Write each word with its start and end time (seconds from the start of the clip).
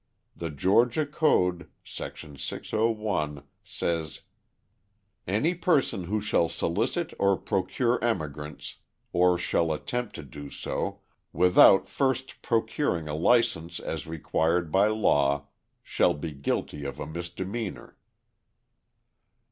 The 0.35 0.49
Georgian 0.49 1.05
code 1.09 1.69
(Section 1.83 2.35
601) 2.35 3.43
says: 3.63 4.21
Any 5.27 5.53
person 5.53 6.05
who 6.05 6.19
shall 6.19 6.49
solicit 6.49 7.13
or 7.19 7.37
procure 7.37 8.03
emigrants, 8.03 8.77
or 9.13 9.37
shall 9.37 9.71
attempt 9.71 10.15
to 10.15 10.23
do 10.23 10.49
so, 10.49 11.01
without 11.31 11.87
first 11.87 12.41
procuring 12.41 13.07
a 13.07 13.13
licence 13.13 13.79
as 13.79 14.07
required 14.07 14.71
by 14.71 14.87
law, 14.87 15.45
shall 15.83 16.15
be 16.15 16.31
guilty 16.31 16.83
of 16.83 16.99
a 16.99 17.05
misdemeanour. 17.05 17.95